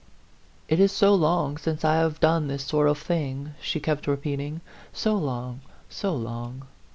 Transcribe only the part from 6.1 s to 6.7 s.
long.